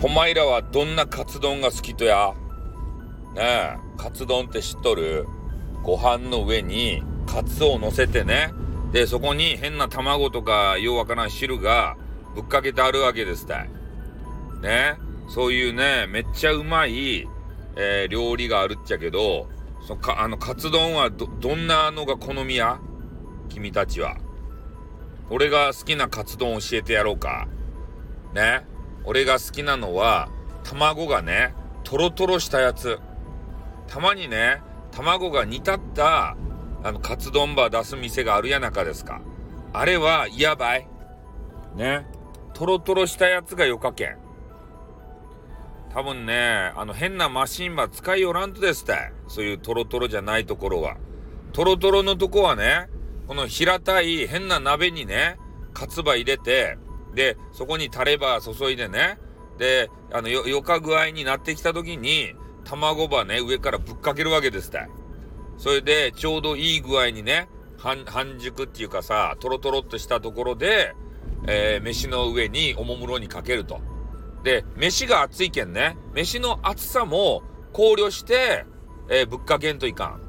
[0.00, 2.32] ポマイラはどんなカツ丼が好きとや？
[3.34, 5.26] ねえ、カツ丼って知っとる？
[5.82, 8.52] ご飯の上にカツを乗せてね。
[8.92, 11.96] で、そこに変な卵とかようわからん汁が
[12.36, 13.70] ぶっかけてあるわけですたい。
[14.62, 14.96] ね。
[15.28, 17.26] そういうね、めっちゃうまい、
[17.76, 19.48] えー、料理があるっちゃけど、
[19.86, 22.78] そか、あの、カツ丼はど、どんなのが好みや？
[23.48, 24.16] 君たちは。
[25.28, 27.48] 俺が好きなカツ丼教えてやろうか。
[28.32, 28.64] ね。
[29.08, 30.28] 俺が好きなのは、
[30.64, 33.00] 卵がね、トロトロしたやつ。
[33.86, 34.60] たまにね、
[34.92, 36.36] 卵が煮立った、
[36.82, 39.22] あの、カツ丼バー出す店があるやなかですか。
[39.72, 40.86] あれは、やばい。
[41.74, 42.06] ね。
[42.52, 44.18] トロトロしたやつがよかけん。
[45.94, 48.92] 多分ね、あの変なマシンば使いよらんとですって。
[49.26, 50.98] そういうトロトロじゃないところは。
[51.54, 52.90] トロトロのとこはね、
[53.26, 55.38] この平たい変な鍋にね、
[55.72, 56.76] カツバ入れて、
[57.18, 59.18] で、そこにタレバ注いでね、
[59.58, 64.86] で、あの、よ、よか具合になってきた時に、卵ばね、上からぶっかけるわけですって。
[65.56, 70.94] それで、ちょうどいい具合にね、半、半熟っていうかさ、トロトロっとしたところで、
[71.48, 73.80] えー、飯の上におもむろにかけると。
[74.44, 78.64] で、飯が熱いけんね、飯の熱さも考慮して、
[79.10, 80.20] えー、ぶっかけんといか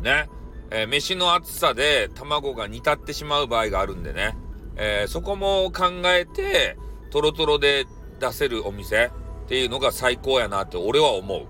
[0.00, 0.02] ん。
[0.02, 0.30] ね。
[0.70, 4.38] えー、飯の熱さで卵が煮立ってしまう場合があるんでね。
[4.78, 6.78] えー、そこも考えて、
[7.10, 7.86] トロトロで
[8.20, 9.10] 出せるお店
[9.44, 11.46] っていうのが最高やなって俺は思う。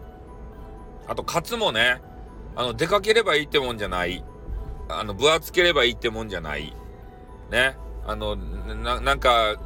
[1.07, 2.01] あと、カツもね、
[2.57, 4.25] あの、出かければいいってもんじゃない。
[4.89, 6.75] あの、分厚ければいいってもんじゃない。
[7.51, 7.77] ね。
[8.07, 9.57] あの、な、なんか、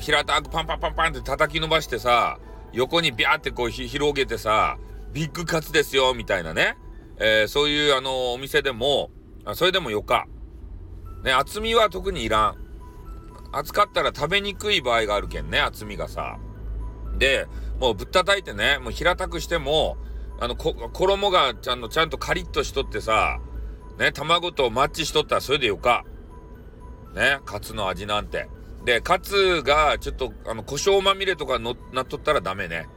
[0.00, 2.38] 平たくパンパンパンパンって叩き伸ばしてさ、
[2.72, 4.78] 横にビャーってこう広げてさ、
[5.12, 6.76] ビッグカツですよ、みたいなね。
[7.18, 9.10] えー、そういうあの、お店でも、
[9.54, 10.26] それでもよか。
[11.24, 12.67] ね、厚みは特にいらん。
[13.52, 16.38] 厚かったら食べにくい場合があるけんね、厚みがさ。
[17.18, 17.46] で、
[17.80, 19.96] もうぶったたいてね、もう平たくしても、
[20.40, 23.40] あの、衣がちゃんと、ちゃんとカリッとしとってさ、
[23.98, 26.04] ね、卵とマッチしとったらそれでよか。
[27.14, 28.48] ね、カツの味なんて。
[28.84, 32.88] で、カツがちょっと、あの、胡椒まみれとかのなっとったらダメね。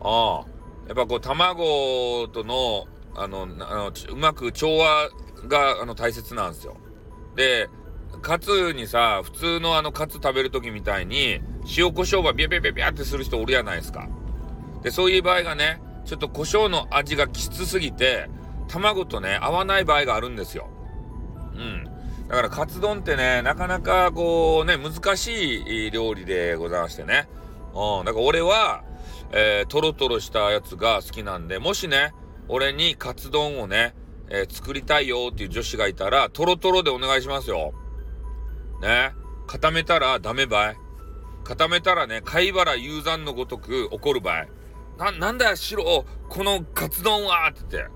[0.00, 0.58] ああ。
[0.86, 5.08] やっぱこう、卵との、あの、あのうまく調和
[5.48, 6.76] が、あの、大切なんですよ。
[7.36, 7.68] で、
[8.22, 11.40] カツにさ、普通のあの、カツ食べるときみたいに、
[11.76, 14.08] 塩胡椒がビャビャビャビャってする人おるやないですか。
[14.82, 18.28] で、そういう場合がね、ちょっと胡椒の味がきつすぎて、
[18.68, 20.68] 卵とね、合わない場合があるんですよ。
[21.54, 21.84] うん。
[22.28, 27.28] だからカツ丼ってね、なかなかこうね、難しい料理でございましてね。
[27.74, 28.04] うん。
[28.04, 28.84] だから俺は、
[29.32, 32.12] えー、トロトロしたやつが好きなんで、もしね、
[32.48, 33.94] 俺にカツ丼をね、
[34.30, 37.72] えー、作りたいよっていう女子がいたら、トロトロでお願いしますよ。
[38.80, 39.14] ね。
[39.46, 40.76] 固めたらダメばい。
[41.44, 44.46] 固めたらね、貝原雄山のごとく怒る場合。
[44.98, 47.90] な、なんだよ、白、このカツ丼はって言って。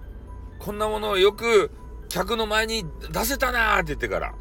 [0.58, 1.70] こんなものをよく
[2.08, 4.34] 客の前に出せたなーって言ってから。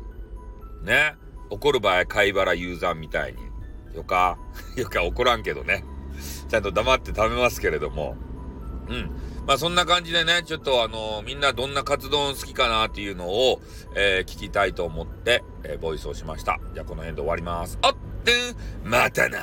[0.84, 1.16] ね。
[1.50, 3.96] 怒る場合、貝原雄山みたいに。
[3.96, 4.38] よか。
[4.78, 5.84] よか怒らんけどね。
[6.50, 8.16] ちゃんと黙って食べますけれども。
[8.90, 9.12] うん。
[9.48, 13.62] まあそんな感じでね、ちょっとあのー、みんなどんな活動好きかなっていうのを、
[13.96, 16.60] えー、聞きたいと思って、えー、ボイスをしました。
[16.74, 17.78] じゃあこの辺で終わります。
[17.82, 18.32] あって
[18.84, 19.40] またな